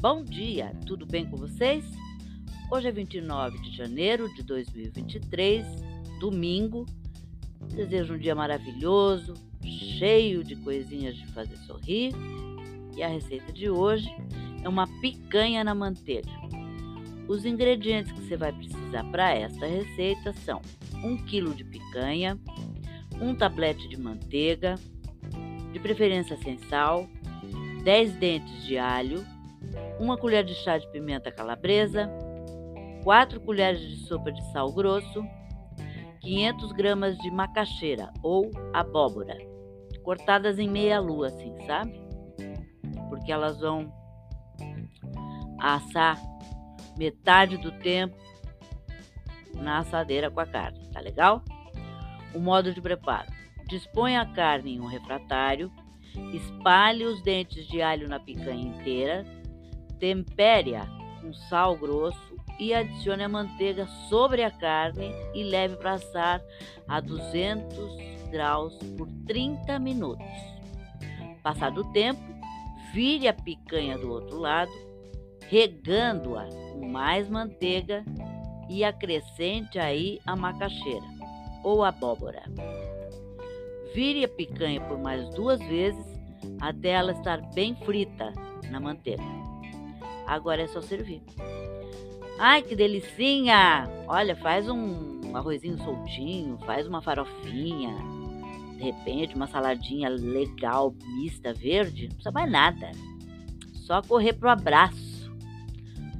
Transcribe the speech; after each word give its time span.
Bom 0.00 0.24
dia, 0.24 0.74
tudo 0.86 1.04
bem 1.04 1.26
com 1.26 1.36
vocês? 1.36 1.84
Hoje 2.70 2.88
é 2.88 2.90
29 2.90 3.58
de 3.58 3.76
janeiro 3.76 4.32
de 4.32 4.42
2023, 4.42 5.66
domingo. 6.18 6.86
Desejo 7.74 8.14
um 8.14 8.18
dia 8.18 8.34
maravilhoso, 8.34 9.34
cheio 9.62 10.42
de 10.42 10.56
coisinhas 10.56 11.14
de 11.16 11.26
fazer 11.26 11.54
sorrir. 11.66 12.14
E 12.96 13.02
a 13.02 13.08
receita 13.08 13.52
de 13.52 13.68
hoje 13.68 14.08
é 14.64 14.68
uma 14.70 14.86
picanha 15.02 15.62
na 15.62 15.74
manteiga. 15.74 16.30
Os 17.28 17.44
ingredientes 17.44 18.10
que 18.10 18.22
você 18.22 18.38
vai 18.38 18.54
precisar 18.54 19.04
para 19.10 19.34
esta 19.34 19.66
receita 19.66 20.32
são 20.32 20.62
1 20.94 21.26
kg 21.26 21.54
de 21.54 21.64
picanha, 21.64 22.40
um 23.20 23.34
tablete 23.34 23.86
de 23.86 23.98
manteiga, 24.00 24.76
de 25.74 25.78
preferência 25.78 26.38
sem 26.38 26.56
sal, 26.70 27.06
10 27.84 28.14
dentes 28.14 28.64
de 28.64 28.78
alho, 28.78 29.22
uma 29.98 30.16
colher 30.16 30.44
de 30.44 30.54
chá 30.54 30.78
de 30.78 30.90
pimenta 30.90 31.30
calabresa, 31.30 32.10
4 33.04 33.40
colheres 33.40 33.80
de 33.80 33.96
sopa 34.06 34.30
de 34.32 34.42
sal 34.52 34.72
grosso, 34.72 35.24
500 36.20 36.72
gramas 36.72 37.16
de 37.18 37.30
macaxeira 37.30 38.12
ou 38.22 38.50
abóbora, 38.72 39.36
cortadas 40.02 40.58
em 40.58 40.68
meia 40.68 41.00
lua, 41.00 41.28
assim, 41.28 41.54
sabe? 41.66 42.00
Porque 43.08 43.32
elas 43.32 43.60
vão 43.60 43.92
assar 45.58 46.18
metade 46.96 47.56
do 47.56 47.72
tempo 47.72 48.16
na 49.54 49.78
assadeira 49.78 50.30
com 50.30 50.40
a 50.40 50.46
carne, 50.46 50.88
tá 50.92 51.00
legal? 51.00 51.42
O 52.34 52.38
modo 52.38 52.72
de 52.72 52.80
preparo: 52.80 53.28
dispõe 53.68 54.16
a 54.16 54.26
carne 54.26 54.74
em 54.74 54.80
um 54.80 54.86
refratário, 54.86 55.70
espalhe 56.32 57.04
os 57.04 57.22
dentes 57.22 57.66
de 57.66 57.82
alho 57.82 58.08
na 58.08 58.20
picanha 58.20 58.68
inteira, 58.68 59.24
tempere-a 60.00 60.86
com 61.20 61.32
sal 61.32 61.76
grosso 61.76 62.40
e 62.58 62.74
adicione 62.74 63.22
a 63.22 63.28
manteiga 63.28 63.86
sobre 64.08 64.42
a 64.42 64.50
carne 64.50 65.12
e 65.34 65.44
leve 65.44 65.76
para 65.76 65.92
assar 65.92 66.42
a 66.88 67.00
200 67.00 68.30
graus 68.30 68.74
por 68.96 69.08
30 69.26 69.78
minutos. 69.78 70.26
Passado 71.42 71.82
o 71.82 71.92
tempo, 71.92 72.20
vire 72.92 73.28
a 73.28 73.32
picanha 73.32 73.96
do 73.96 74.10
outro 74.10 74.38
lado, 74.38 74.72
regando-a 75.48 76.46
com 76.72 76.86
mais 76.86 77.28
manteiga 77.28 78.04
e 78.68 78.84
acrescente 78.84 79.78
aí 79.78 80.20
a 80.26 80.36
macaxeira 80.36 81.06
ou 81.64 81.82
abóbora. 81.82 82.42
Vire 83.94 84.24
a 84.24 84.28
picanha 84.28 84.80
por 84.82 84.98
mais 84.98 85.28
duas 85.30 85.60
vezes 85.60 86.06
até 86.60 86.90
ela 86.90 87.12
estar 87.12 87.40
bem 87.52 87.74
frita 87.74 88.32
na 88.70 88.78
manteiga. 88.78 89.49
Agora 90.30 90.62
é 90.62 90.68
só 90.68 90.80
servir. 90.80 91.20
Ai, 92.38 92.62
que 92.62 92.76
delicinha! 92.76 93.90
Olha, 94.06 94.36
faz 94.36 94.68
um 94.68 95.36
arrozinho 95.36 95.76
soltinho, 95.78 96.56
faz 96.58 96.86
uma 96.86 97.02
farofinha, 97.02 97.96
de 98.76 98.84
repente 98.84 99.34
uma 99.34 99.48
saladinha 99.48 100.08
legal, 100.08 100.94
mista, 101.16 101.52
verde, 101.52 102.02
não 102.02 102.14
precisa 102.14 102.30
mais 102.30 102.48
nada. 102.48 102.92
Só 103.74 104.00
correr 104.02 104.34
pro 104.34 104.48
abraço. 104.48 105.28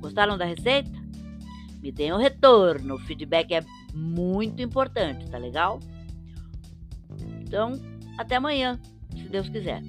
Gostaram 0.00 0.36
da 0.36 0.44
receita? 0.44 0.90
Me 1.80 1.92
deem 1.92 2.12
o 2.12 2.16
um 2.16 2.18
retorno, 2.18 2.96
o 2.96 2.98
feedback 2.98 3.54
é 3.54 3.64
muito 3.94 4.60
importante, 4.60 5.30
tá 5.30 5.38
legal? 5.38 5.78
Então, 7.42 7.74
até 8.18 8.34
amanhã, 8.34 8.76
se 9.14 9.28
Deus 9.28 9.48
quiser. 9.48 9.80